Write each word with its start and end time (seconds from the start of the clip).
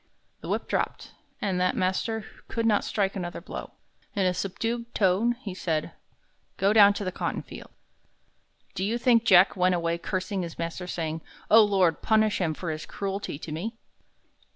The 0.39 0.49
whip 0.49 0.67
dropped, 0.67 1.11
and 1.43 1.61
that 1.61 1.75
master 1.75 2.25
could 2.47 2.65
not 2.65 2.83
strike 2.83 3.15
another 3.15 3.39
blow. 3.39 3.73
In 4.15 4.25
a 4.25 4.33
subdued 4.33 4.95
tone 4.95 5.33
he 5.33 5.53
said: 5.53 5.91
"Go 6.57 6.73
down 6.73 6.95
in 6.97 7.05
the 7.05 7.11
cotton 7.11 7.43
field." 7.43 7.69
Do 8.73 8.83
you 8.83 8.97
think 8.97 9.25
Jack 9.25 9.55
went 9.55 9.75
away 9.75 9.99
cursing 9.99 10.41
his 10.41 10.57
master, 10.57 10.87
saying, 10.87 11.21
"O 11.51 11.63
Lord, 11.63 12.01
punish 12.01 12.41
him 12.41 12.55
for 12.55 12.69
all 12.71 12.71
his 12.73 12.87
cruelty 12.87 13.37
to 13.37 13.51
me"? 13.51 13.75